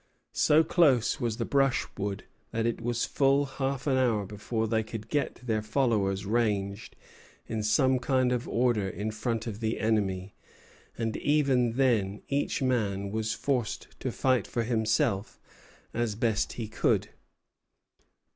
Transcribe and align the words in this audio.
So 0.33 0.63
close 0.63 1.19
was 1.19 1.37
the 1.37 1.45
brushwood 1.45 2.23
that 2.49 2.65
it 2.65 2.81
was 2.81 3.05
full 3.05 3.45
half 3.45 3.85
an 3.85 3.97
hour 3.97 4.25
before 4.25 4.67
they 4.67 4.81
could 4.81 5.09
get 5.09 5.35
their 5.45 5.61
followers 5.61 6.25
ranged 6.25 6.95
in 7.45 7.61
some 7.61 7.99
kind 7.99 8.31
of 8.31 8.47
order 8.49 8.89
in 8.89 9.11
front 9.11 9.45
of 9.45 9.59
the 9.59 9.79
enemy; 9.79 10.33
and 10.97 11.15
even 11.17 11.73
then 11.73 12.23
each 12.29 12.63
man 12.63 13.11
was 13.11 13.33
forced 13.35 13.89
to 13.99 14.11
fight 14.11 14.47
for 14.47 14.63
himself 14.63 15.39
as 15.93 16.15
best 16.15 16.53
he 16.53 16.67
could. 16.67 17.09